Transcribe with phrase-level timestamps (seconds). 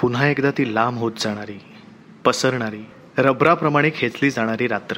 [0.00, 1.60] पुन्हा एकदा ती लांब होत जाणारी
[2.24, 2.86] पसरणारी
[3.18, 4.96] रबराप्रमाणे खेचली जाणारी रात्र.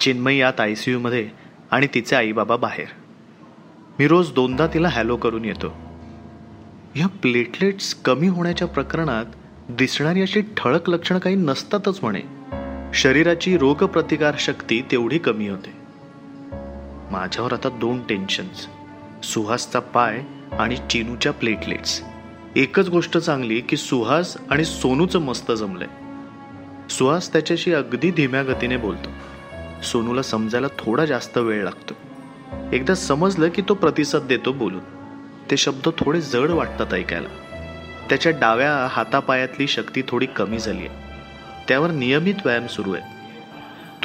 [0.00, 1.28] चिन्मयी आत आय सी यूमध्ये
[1.70, 2.86] आणि तिचे आईबाबा बाहेर.
[3.98, 5.76] मी रोज दोनदा तिला हॅलो करून येतो.
[6.94, 9.24] ह्या प्लेटलेट्स कमी होण्याच्या प्रकरणात
[9.68, 12.20] दिसणारी अशी ठळक लक्षणं काही नसतातच म्हणे.
[12.94, 15.72] शरीराची रोगप्रतिकार शक्ती तेवढी कमी होते.
[17.12, 18.66] माझ्यावर आता दोन टेन्शन्स
[19.26, 22.02] सुहासचा पाय आणि चिनूच्या प्लेटलेट्स.
[22.56, 25.88] एकच गोष्ट चांगली की सुहास आणि सोनूचं मस्त जमलंय.
[26.88, 29.10] सुहास त्याच्याशी अगदी धीम्या गतीने बोलतो.
[29.82, 31.94] सोनूला समजायला थोडा जास्त वेळ लागतो.
[32.72, 34.80] एकदा समजलं की तो प्रतिसाद देतो बोलून.
[35.50, 37.28] ते शब्द थोडे जड वाटतात ऐकायला.
[38.08, 40.88] त्याच्या डाव्या हातापायातली शक्ती थोडी कमी झाली आहे
[41.68, 43.02] त्यावर नियमित व्यायाम सुरू आहे.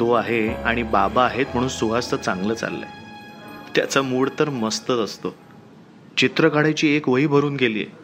[0.00, 2.88] तो आहे आणि बाबा आहेत म्हणून सुहासचं चांगलं चाललंय.
[3.76, 5.34] त्याचा मूड तर मस्तच असतो.
[6.16, 8.01] चित्र काढायची एक वही भरून गेली आहे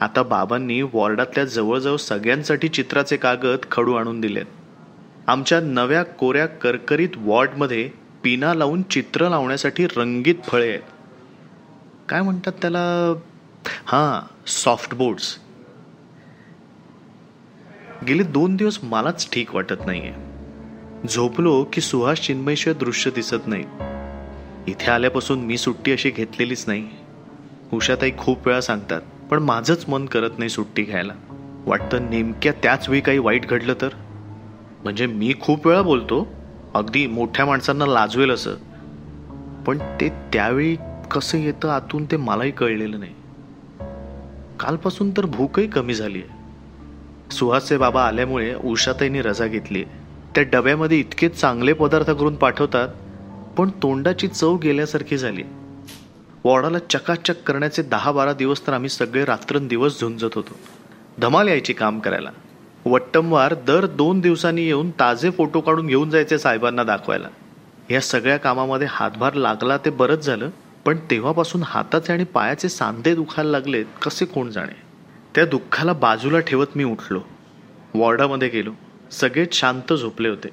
[0.00, 4.46] आता बाबांनी वॉर्डातल्या जवळजवळ सगळ्यांसाठी चित्राचे कागद खडू आणून दिलेत.
[5.26, 7.90] आमच्या नव्या कोऱ्या करकरीत वॉर्डमध्ये
[8.22, 10.80] पिना लावून चित्र लावण्यासाठी रंगीत फळे आहेत.
[12.08, 13.14] काय म्हणतात त्याला?
[13.86, 15.38] हां सॉफ्ट बोर्ड्स
[18.08, 20.12] गेले दोन दिवस मलाच ठीक वाटत नाहीये.
[21.08, 23.64] झोपलो की सुहास चिन्मयशिवाय दृश्य दिसत नाही
[24.66, 26.88] इथे आल्यापासून मी सुट्टी अशी घेतलेलीच नाही.
[27.72, 31.12] उषाताई खूप वेळा सांगतात पण माझंच मन करत नाही सुट्टी घ्यायला.
[31.66, 33.88] वाटतं नेमक्या त्याच वेळी काही वाईट घडलं तर?
[34.82, 36.28] म्हणजे मी खूप वेळा बोलतो
[36.74, 38.54] अगदी मोठ्या माणसांना लाजवेल असं.
[39.66, 40.76] पण ते त्यावेळी
[41.10, 43.12] कसं येतं आतून ते मलाही कळलेलं नाही.
[44.60, 46.44] कालपासून तर भूकही कमी झाली आहे
[47.34, 49.84] सुहासचे बाबा आल्यामुळे उषाताईंनी रजा घेतली
[50.34, 52.88] त्या डब्यामध्ये इतके चांगले पदार्थ करून पाठवतात
[53.58, 55.42] पण तोंडाची चव गेल्यासारखी झाली
[56.44, 60.58] वॉर्डाला चकाचक करण्याचे दहा बारा दिवस तर आम्ही सगळे रात्रंदिवस झुंजत होतो.
[61.18, 62.30] धमाल यायची काम करायला.
[62.86, 67.28] वट्टमवार दर दोन दिवसांनी येऊन ताजे फोटो काढून घेऊन जायचे साहेबांना दाखवायला.
[67.90, 70.50] या सगळ्या कामामध्ये हातभार लागला ते बरंच झालं
[70.84, 74.82] पण तेव्हापासून हाताचे आणि पायाचे सांधे दुखायला लागलेत कसे कोण जाणे?
[75.34, 77.20] त्या दुःखाला बाजूला ठेवत मी उठलो.
[77.94, 78.72] वॉर्डामध्ये गेलो.
[79.10, 80.48] सगळेच शांत झोपले होते.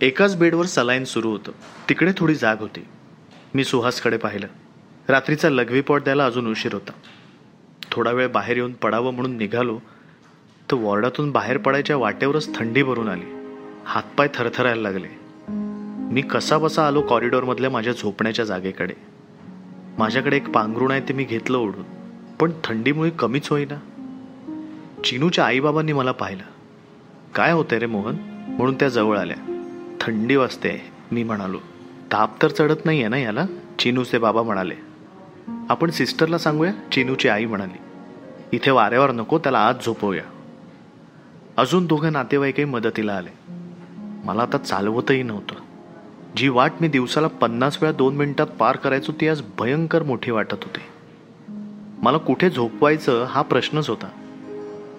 [0.00, 1.52] एकाच बेडवर सलाईन सुरू होतं.
[1.88, 2.84] तिकडे थोडी जाग होती.
[3.54, 4.46] मी सुहासकडे पाहिलं.
[5.08, 6.92] रात्रीचा लघवी पॉट द्यायला अजून उशीर होता.
[7.90, 9.78] थोडा वेळ बाहेर येऊन पडावं म्हणून निघालो
[10.70, 13.24] तर वॉर्डातून बाहेर पडायच्या वाटेवरच थंडी भरून आली.
[13.84, 15.08] हातपाय थरथरायला लागले.
[16.12, 18.94] मी कसा बसा आलो कॉरिडॉरमधल्या माझ्या झोपण्याच्या जागेकडे.
[19.98, 21.84] माझ्याकडे एक पांघरुण आहे ते मी घेतलं ओढून.
[22.40, 23.76] पण थंडीमुळे कमीच होईना.
[25.04, 26.42] चिनूच्या आईबाबांनी मला पाहिलं.
[27.34, 28.16] काय होतंय रे मोहन?
[28.48, 29.36] म्हणून त्या जवळ आल्या.
[30.00, 31.58] थंडी वाजते मी म्हणालो.
[32.12, 33.46] ताप तर चढत नाही आहे ना याला?
[33.78, 34.95] चिनूचे बाबा म्हणाले.
[35.48, 37.78] आपण सिस्टरला सांगूया चिनूची आई म्हणाली.
[38.52, 40.22] इथे वाऱ्यावर नको त्याला आज झोपवूया.
[41.56, 43.30] अजून दोघं नातेवाईकही मदतीला आले.
[44.24, 45.54] मला आता चालवतही नव्हतं.
[46.36, 50.54] जी वाट मी दिवसाला पन्नास वेळा दोन मिनिटात पार करायचो ती आज भयंकर मोठी वाटत
[50.54, 50.80] होती.
[52.02, 54.08] मला कुठे झोपवायचं हा प्रश्नच होता.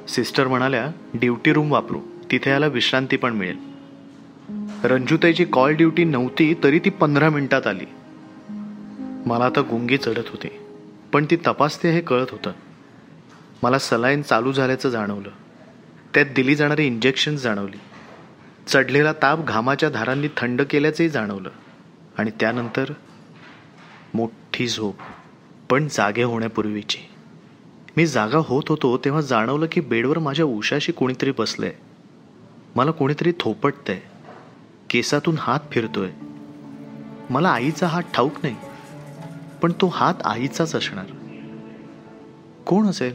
[0.07, 1.99] सिस्टर म्हणाल्या ड्युटी रूम वापरू
[2.31, 3.57] तिथे याला विश्रांती पण मिळेल.
[4.83, 7.85] रंजुताईची कॉल ड्युटी नव्हती तरी ती पंधरा मिनिटात आली.
[9.27, 10.47] मला आता गुंगी चढत होती
[11.13, 12.51] पण ती तपासते हे कळत होतं.
[13.63, 15.29] मला सलाईन चालू झाल्याचं जाणवलं.
[16.13, 17.77] त्यात दिली जाणारी इंजेक्शन्स जाणवली.
[18.67, 21.49] चढलेला ताप घामाच्या धारांनी थंड केल्याचंही जाणवलं.
[22.17, 22.85] आणि त्यानंतर
[24.13, 24.95] मोठी झोप
[25.69, 26.99] पण जागे होण्यापूर्वीची.
[27.97, 31.73] मी जागा होत होतो तेव्हा जाणवलं की बेडवर माझ्या उशाशी कोणीतरी बसलंय.
[32.75, 33.99] मला कोणीतरी थोपटतंय.
[34.89, 36.09] केसातून हात फिरतोय.
[37.29, 38.55] मला आईचा हात ठाऊक नाही.
[39.61, 41.05] पण तो हात आईचाच असणार.
[42.65, 43.13] कोण असेल?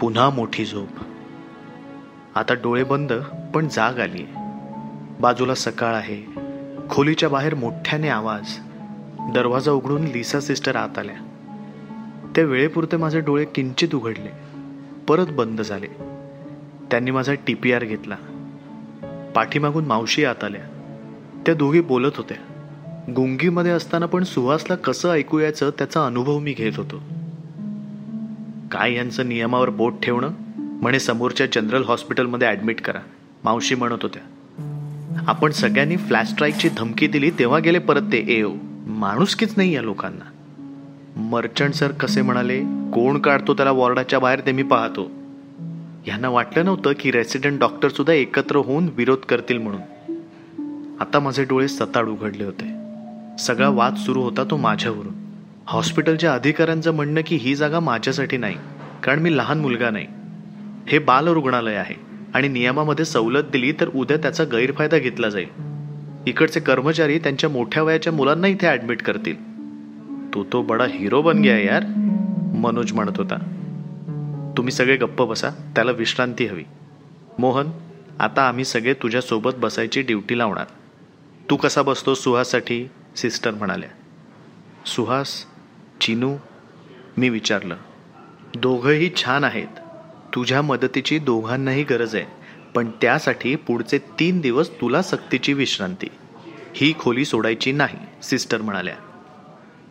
[0.00, 0.88] पुन्हा मोठी झोप.
[2.34, 3.12] आता डोळे बंद
[3.54, 4.24] पण जाग आली
[5.20, 6.24] बाजूला सकाळ आहे.
[6.90, 8.56] खोलीच्या बाहेर मोठ्याने आवाज.
[9.34, 11.14] दरवाजा उघडून लिसा सिस्टर आत आल्या.
[12.36, 14.30] त्या वेळेपुरते माझे डोळे किंचित उघडले.
[15.08, 15.86] परत बंद झाले.
[16.90, 18.16] त्यांनी माझा टी पी आर घेतला.
[19.34, 20.62] पाठीमागून मावशी आत आल्या.
[21.46, 22.57] त्या दोघी बोलत होत्या.
[23.16, 27.02] गुंगीमध्ये असताना पण सुहासला कसं ऐकू यायचं त्याचा अनुभव मी घेत होतो.
[28.72, 30.30] काय यांचं नियमावर बोट ठेवणं?
[30.56, 32.98] म्हणे समोरच्या जनरल हॉस्पिटलमध्ये ॲडमिट करा.
[33.44, 34.22] मावशी म्हणत होत्या.
[35.28, 38.18] आपण सगळ्यांनी फ्लॅश स्ट्राईकची धमकी दिली तेव्हा गेले परत ते.
[38.28, 38.52] एओ
[38.86, 40.30] माणुसकीच नाही या लोकांना.
[41.16, 42.60] मर्चंट सर कसे म्हणाले
[42.92, 45.10] कोण काढतो त्याला वॉर्डाच्या बाहेर ते मी पाहतो.
[46.06, 49.80] यांना वाटलं नव्हतं की रेसिडेंट डॉक्टर सुद्धा एकत्र होऊन विरोध करतील म्हणून.
[51.00, 52.77] आता माझे डोळे सताड उघडले होते.
[53.38, 55.14] सगळा वाद सुरू होता तो माझ्यावरून.
[55.66, 58.54] हॉस्पिटलच्या अधिकाऱ्यांचं म्हणणं की ही जागा माझ्यासाठी नाही
[59.02, 60.06] कारण मी लहान मुलगा नाही.
[60.86, 61.94] हे बाल रुग्णालय आहे
[62.34, 65.46] आणि नियमामध्ये सवलत दिली तर उद्या त्याचा गैरफायदा घेतला जाईल.
[66.26, 69.36] इकडचे कर्मचारी त्यांच्या मोठ्या वयाच्या मुलांना इथे ऍडमिट करतील.
[70.34, 71.84] तू तो बडा हिरो बन गया यार
[72.58, 73.36] मनोज म्हणत होता.
[74.56, 76.64] तुम्ही सगळे गप्प बसा त्याला विश्रांती हवी.
[77.38, 77.66] मोहन
[78.20, 80.64] आता आम्ही सगळे तुझ्यासोबत बसायची ड्युटी लावणार.
[81.50, 82.88] तू कसा बसतो सुहासाठी?
[83.18, 83.88] सिस्टर म्हणाल्या
[84.86, 85.44] सुहास
[86.00, 86.36] चिनू
[87.16, 87.76] मी विचारलं
[88.56, 89.78] दोघंही छान आहेत.
[90.34, 92.24] तुझ्या मदतीची दोघांनाही गरज आहे
[92.74, 96.08] पण त्यासाठी पुढचे तीन दिवस तुला सक्तीची विश्रांती.
[96.74, 98.94] ही खोली सोडायची नाही सिस्टर म्हणाल्या.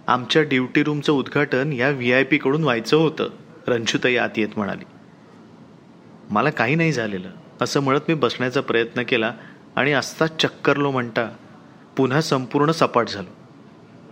[0.07, 3.29] आमच्या ड्युटी रूमचं उद्घाटन या व्ही आय पीकडून व्हायचं होतं
[3.68, 4.85] रंजुताई आत येत म्हणाली.
[6.31, 7.29] मला काही नाही झालेलं
[7.62, 9.33] असं म्हणत मी बसण्याचा प्रयत्न केला
[9.75, 11.29] आणि असताच चक्करलो म्हणता
[11.98, 13.36] पुन्हा संपूर्ण सपाट झालो.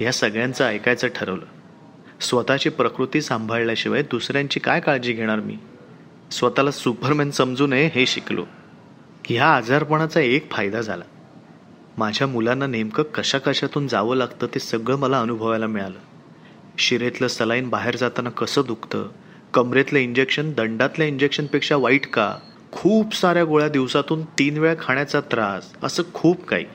[0.03, 1.45] या सगळ्यांचं ऐकायचं ठरवलं.
[2.21, 5.57] स्वतःची प्रकृती सांभाळल्याशिवाय दुसऱ्यांची काय काळजी घेणार मी?
[6.31, 8.45] स्वतःला सुपरमॅन समजू नये हे शिकलो.
[9.25, 11.03] ह्या आजारपणाचा एक फायदा झाला.
[11.97, 15.99] माझ्या मुलांना नेमकं कशा कशातून जावं लागतं ते सगळं मला अनुभवायला मिळालं.
[16.77, 19.07] शिरेतलं सलाईन बाहेर जाताना कसं दुखतं?
[19.53, 22.35] कमरेतलं इंजेक्शन दंडातल्या इंजेक्शनपेक्षा वाईट का?
[22.71, 26.65] खूप साऱ्या गोळ्या दिवसातून तीन वेळा खाण्याचा त्रास असं खूप काही.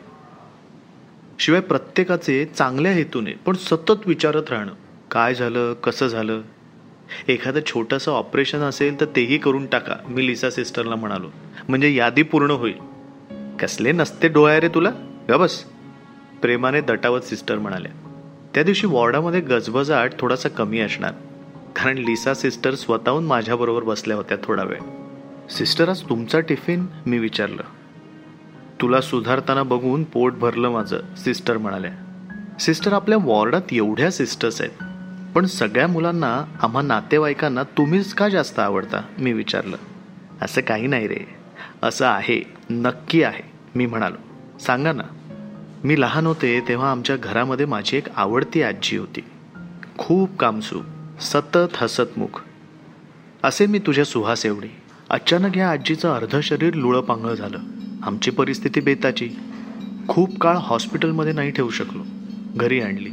[1.40, 4.72] शिवाय प्रत्येकाचे चांगल्या हेतूने पण सतत विचारत राहणं.
[5.10, 5.72] काय झालं?
[5.72, 6.42] कसं झालं?
[7.28, 11.28] एखादं छोटंसं ऑपरेशन असेल तर तेही करून टाका मी लिसा सिस्टरला म्हणालो.
[11.68, 12.74] म्हणजे यादी पूर्ण होईल.
[13.60, 14.90] कसले नसते डोळ्या रे तुला?
[15.30, 15.64] ग बस.
[16.42, 17.92] प्रेमाने दटावत सिस्टर म्हणाल्या.
[18.54, 21.12] त्या दिवशी वॉर्डामध्ये गजबजाट थोडासा कमी असणार.
[21.76, 24.80] कारण लिसा सिस्टर स्वतःहून माझ्याबरोबर बसल्या होत्या थोडा वेळ.
[25.48, 26.86] सिस्टर आज तुमचा टिफिन?
[27.06, 27.62] मी विचारलं.
[28.80, 31.90] तुला सुधारताना बघून पोट भरलं माझं सिस्टर म्हणाल्या
[32.60, 34.84] सिस्टर आपल्या वॉर्डात एवढ्या सिस्टर्स आहेत.
[35.34, 39.02] पण सगळ्या मुलांना आम्हा नातेवाईकांना तुम्हीच का जास्त आवडता?
[39.18, 39.76] मी विचारलं.
[40.42, 41.34] असं काही नाही रे.
[41.82, 42.42] असं आहे.
[42.70, 43.50] नक्की आहे.
[43.74, 44.16] मी म्हणालो.
[44.58, 45.02] सांगा ना.
[45.84, 49.20] मी लहान होते तेव्हा आमच्या घरामध्ये माझी एक आवडती आजी होती.
[49.98, 50.80] खूप कामसू
[51.20, 52.42] सतत हसतमुख
[53.44, 54.68] असे मी तुझ्या सुहास एवढी.
[55.10, 57.58] अचानक या आजीचं अर्ध शरीर लुळपांगळ झालं.
[58.02, 59.28] आमची परिस्थिती बेताची.
[60.08, 62.02] खूप काळ हॉस्पिटलमध्ये नाही ठेवू शकलो.
[62.56, 63.10] घरी आणली.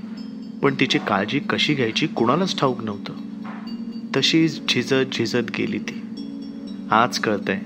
[0.64, 3.14] पण तिची काळजी कशी घ्यायची कुणालाच ठाऊक नव्हतं.
[4.16, 6.02] तशीच झिजत झिजत गेली ती.
[6.92, 7.60] आज कळतंय.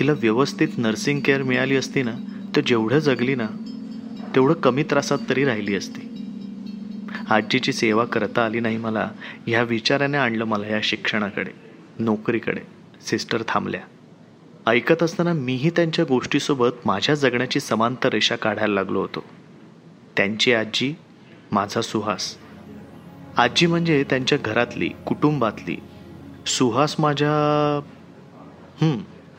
[0.00, 3.46] तिला व्यवस्थित नर्सिंग केअर मिळाली असती ना तर जेवढं जगली ना
[4.34, 6.00] तेवढं कमी त्रासात तरी राहिली असती.
[7.30, 9.10] आजीची सेवा करता आली नाही मला
[9.46, 11.50] ह्या विचाराने आणलं मला या शिक्षणाकडे
[11.98, 12.60] नोकरीकडे.
[13.06, 13.80] सिस्टर थांबल्या.
[14.66, 19.24] ऐकत असताना मीही त्यांच्या गोष्टीसोबत माझ्या जगण्याची समांतर रेषा काढायला लागलो होतो.
[20.16, 20.94] त्यांची आजी
[21.52, 22.36] माझा सुहास.
[23.36, 25.76] आजी म्हणजे त्यांच्या घरातली कुटुंबातली.
[26.46, 27.80] सुहास माझ्या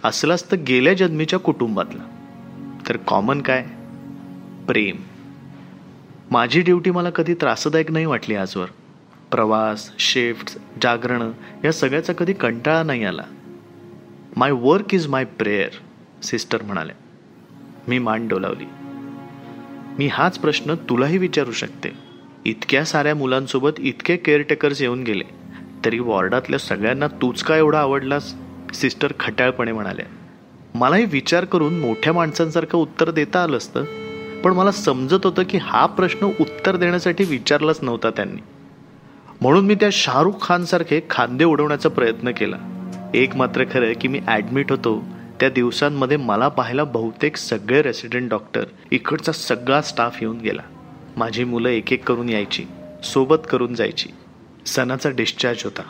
[0.04, 2.04] असलाच तर गेल्या जन्मीच्या कुटुंबातला.
[2.90, 3.66] तर कॉमन काय?
[4.68, 4.96] प्रेम.
[6.32, 8.68] माझी ड्युटी मला कधी त्रासदायक नाही वाटली आजवर.
[9.32, 11.32] प्रवास शिफ्ट जागरण
[11.64, 13.24] या सगळ्याचा कधी कंटाळा नाही आला.
[14.38, 15.70] My work is my prayer
[16.24, 16.96] sister म्हणाल्या
[17.88, 18.66] मी मान डोलावली.
[20.00, 21.90] मी हाच प्रश्न तुलाही विचारू शकते.
[22.46, 25.24] इतक्या साऱ्या मुलांसोबत इतके केअरटेकर्स येऊन गेले
[25.86, 28.34] तरी वॉर्डातल्या सगळ्यांना तूच का एवढा आवडलास?
[28.74, 30.06] सिस्टर खट्याळपणे म्हणाल्या
[30.76, 33.84] मलाही विचार करून मोठ्या माणसांसारखं उत्तर देता आलं असतं
[34.44, 38.42] पण मला समजत होतं की हा प्रश्न उत्तर देण्यासाठी विचारलाच नव्हता त्यांनी.
[39.42, 42.77] म्हणून मी त्या शाहरुख खानसारखे खांदे उडवण्याचा प्रयत्न केला.
[43.14, 45.06] एक मात्र खरं की मी ॲडमिट होतो
[45.40, 50.62] त्या दिवसांमध्ये मला पाहायला बहुतेक सगळे रेसिडेंट डॉक्टर इकडचा सगळा स्टाफ येऊन गेला.
[51.18, 52.64] माझी मुलं एक एक करून यायची
[53.04, 54.10] सोबत करून जायची.
[54.66, 55.82] सणाचा डिस्चार्ज होता.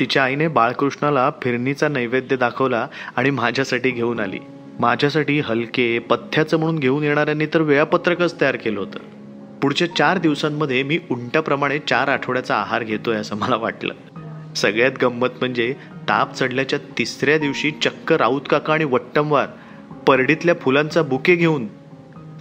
[0.00, 2.86] तिच्या आईने बाळकृष्णाला फिरणीचा नैवेद्य दाखवला
[3.16, 4.38] आणि माझ्यासाठी घेऊन आली.
[4.80, 8.98] माझ्यासाठी हलके पथ्याचं म्हणून घेऊन येणाऱ्यांनी तर वेळापत्रकच तयार केलं होतं.
[9.62, 13.94] पुढच्या चार दिवसांमध्ये मी उंटाप्रमाणे चार आठवड्याचा आहार घेतोय असं मला वाटलं.
[14.56, 15.74] सगळ्यात गंमत म्हणजे
[16.08, 19.46] ताप चढल्याच्या तिसऱ्या दिवशी चक्क राऊत काका आणि वट्टमवार
[20.06, 21.66] परडीतल्या फुलांचा बुके घेऊन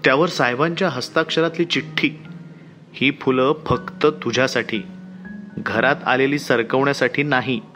[0.04, 2.10] त्यावर साहेबांच्या हस्ताक्षरातली चिठ्ठी.
[2.94, 4.82] ही फुलं फक्त तुझ्यासाठी.
[5.58, 7.60] घरात आलेली सरकवण्यासाठी नाही.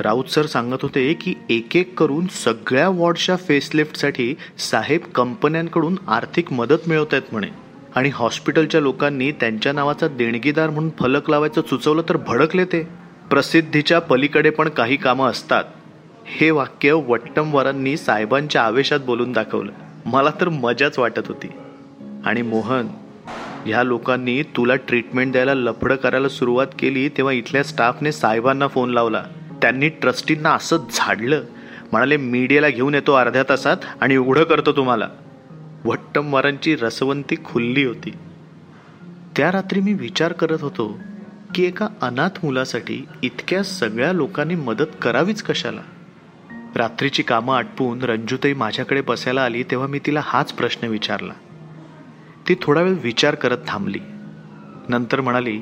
[0.00, 6.88] राऊत सर सांगत होते की एक एक करून सगळ्या वॉर्डच्या फेसलिफ्टसाठी साहेब कंपन्यांकडून आर्थिक मदत
[6.88, 7.48] मिळवत आहेत म्हणे.
[7.96, 12.88] आणि हॉस्पिटलच्या लोकांनी त्यांच्या नावाचा देणगीदार म्हणून फलक लावायचं सुचवलं तर भडकले ते.
[13.30, 15.64] प्रसिद्धीच्या पलीकडे पण काही कामं असतात.
[16.26, 19.72] हे वाक्य वट्टमवरांनी साहेबांच्या आवेशात बोलून दाखवलं.
[20.06, 21.48] मला तर मजाच वाटत होती.
[22.24, 22.86] आणि मोहन
[23.66, 29.24] ह्या लोकांनी तुला ट्रीटमेंट द्यायला लफडं करायला सुरुवात केली तेव्हा इथल्या स्टाफने साहेबांना फोन लावला.
[29.62, 31.42] त्यांनी ट्रस्टींना असं झाडलं.
[31.92, 35.08] म्हणाले मीडियाला घेऊन येतो अर्ध्या तासात आणि उघडं करतो तुम्हाला.
[35.84, 38.10] भट्टमवारांची रसवंती खुलली होती.
[39.36, 40.98] त्या रात्री मी विचार करत होतो
[41.54, 45.80] की एका अनाथ मुलासाठी इतक्या सगळ्या लोकांनी मदत करावीच कशाला?
[46.76, 51.32] रात्रीची कामं आटपून रंजूताई माझ्याकडे बसायला आली तेव्हा मी तिला हाच प्रश्न विचारला.
[52.48, 53.98] ती थोडा वेळ विचार करत थांबली.
[54.88, 55.60] नंतर म्हणाली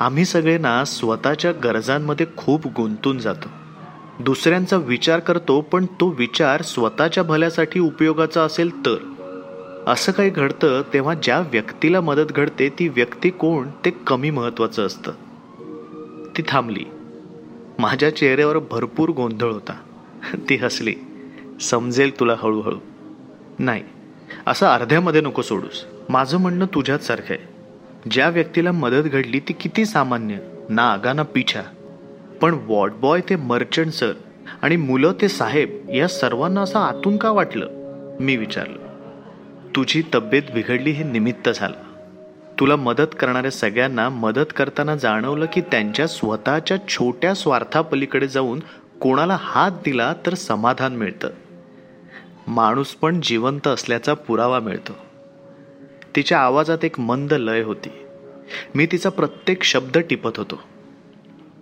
[0.00, 3.48] आम्ही सगळे ना स्वतःच्या गरजांमध्ये खूप गुंतून जातो.
[4.20, 9.12] दुसऱ्यांचा विचार करतो पण तो विचार स्वतःच्या भल्यासाठी उपयोगाचा असेल तर.
[9.86, 15.12] असं काही घडतं तेव्हा ज्या व्यक्तीला मदत घडते ती व्यक्ती कोण ते कमी महत्वाचं असतं.
[16.36, 16.84] ती थांबली.
[17.78, 19.72] माझ्या चेहऱ्यावर भरपूर गोंधळ होता.
[20.48, 20.94] ती हसली.
[21.60, 22.78] समजेल तुला हळूहळू.
[23.58, 23.82] नाही
[24.46, 25.84] असं अर्ध्यामध्ये नको सोडूस.
[26.08, 27.48] माझं म्हणणं तुझ्याच सारखं आहे.
[28.10, 30.36] ज्या व्यक्तीला मदत घडली ती किती सामान्य
[30.68, 31.62] ना आगा ना पिछा.
[32.40, 34.12] पण वॉर्ड बॉय ते मर्चंट सर
[34.62, 37.68] आणि मुलं ते साहेब या सर्वांना असं आतून का वाटलं?
[38.20, 38.85] मी विचारलं.
[39.76, 41.74] तुझी तब्येत बिघडली हे निमित्त झालं.
[42.60, 48.60] तुला मदत करणाऱ्या सगळ्यांना मदत करताना जाणवलं की त्यांच्या स्वतःच्या छोट्या स्वार्थापलीकडे जाऊन
[49.00, 51.28] कोणाला हात दिला तर समाधान मिळतं.
[52.48, 54.92] माणूस पण जिवंत असल्याचा पुरावा मिळतो.
[56.16, 57.90] तिच्या आवाजात एक मंद लय होती.
[58.74, 60.62] मी तिचा प्रत्येक शब्द टिपत होतो.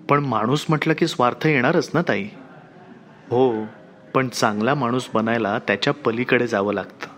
[0.09, 2.25] पण माणूस म्हटलं की स्वार्थ येणारच ना ताई?
[3.31, 3.65] हो
[4.15, 7.14] पण चांगला माणूस बनायला त्याच्या पलीकडे जावं लागतं.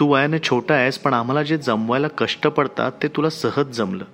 [0.00, 4.04] तू वयाने छोटा आहेस पण आम्हाला जे जमवायला कष्ट पडतात ते तुला सहज जमलं.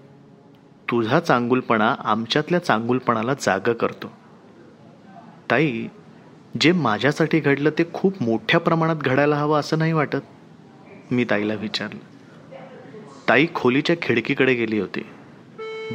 [0.91, 4.13] तुझा चांगुलपणा आमच्यातल्या चांगुलपणाला जाग करतो.
[5.51, 5.87] ताई
[6.61, 10.17] जे माझ्यासाठी घडलं ते खूप मोठ्या प्रमाणात घडायला हवं असं नाही वाटत?
[11.11, 11.99] मी ताईला विचारलं.
[13.29, 15.07] ताई खोलीच्या खिडकीकडे गेली होती.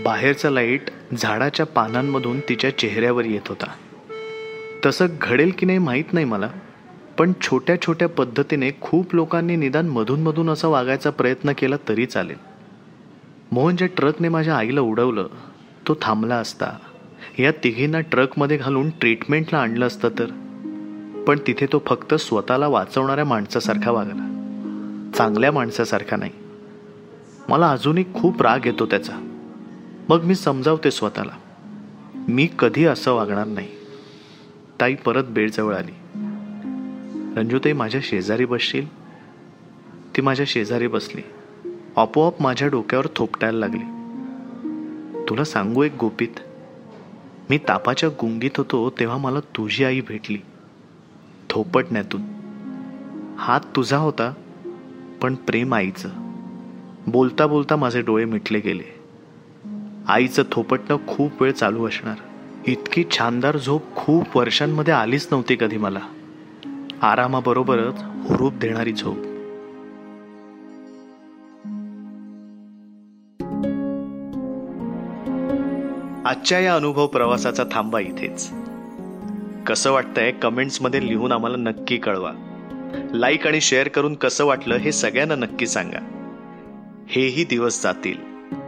[0.04, 0.82] बाहेरचा लाइट
[1.18, 3.72] झाडाच्या पानांमधून तिच्या चेहऱ्यावर येत होता.
[4.86, 6.50] तसं घडेल की नाही माहीत नाही मला.
[7.18, 12.36] पण छोट्या छोट्या पद्धतीने खूप लोकांनी निदान मधूनमधून असं वागायचा प्रयत्न केला तरी चालेल.
[13.52, 15.28] मोहन ज्या ट्रकने माझ्या आईला उडवलं.
[15.88, 16.78] तो थांबला असता.
[17.40, 20.26] या तिघींना ट्रकमध्ये घालून ट्रीटमेंटला आणलं असतं तर.
[21.28, 24.34] पण तिथे तो फक्त स्वतःला वाचवणाऱ्या माणसासारखा वागला.
[25.16, 26.32] चांगल्या माणसासारखा नाही.
[27.50, 29.14] मला अजूनही खूप राग येतो त्याचा.
[30.10, 31.32] मग मी समजावते स्वतःला.
[32.28, 33.68] मी कधी असं वागणार नाही.
[34.82, 36.27] ताई परत बेडजवळ आली.
[37.38, 38.98] रंजूताई माझ्या शेजारी बसशील?
[40.16, 41.22] ती माझ्या शेजारी बसली.
[41.98, 43.84] आपोआप माझ्या डोक्यावर थोपटायला लागली.
[45.30, 46.40] तुला सांगू एक गोपीत
[47.50, 50.38] मी तापाच्या गुंगीत होतो तेव्हा मला तुझी आई भेटली.
[51.50, 52.22] थोपटण्यातून.
[53.38, 54.34] हात तुझा होता
[55.22, 56.10] पण प्रेम आईचं.
[57.08, 58.96] बोलता बोलता माझे डोळे मिटले गेले.
[60.08, 62.16] आईचं थोपटणं खूप वेळ चालू असणार.
[62.68, 66.00] इतकी छानदार झोप खूप वर्षांमध्ये आलीच नव्हती कधी मला.
[67.02, 69.18] आरामाबरोबरच हुरूप देणारी झोप.
[76.28, 78.52] आजच्या या अनुभव प्रवासाचा थांबा इथेच.
[79.68, 82.32] कसं वाटतंय कमेंट्समध्ये लिहून आम्हाला नक्की कळवा.
[83.14, 86.00] लाईक आणि शेअर करून कसं वाटलं हे सगळ्यांना नक्की सांगा.
[87.08, 88.18] हेही दिवस जातील.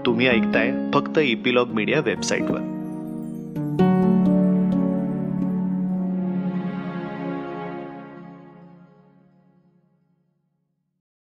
[0.05, 2.78] तुम्ही ऐकताय फक्त इपिलॉग मीडिया वेबसाईटवर.